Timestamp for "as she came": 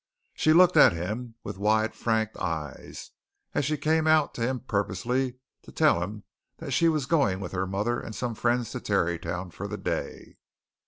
3.53-4.07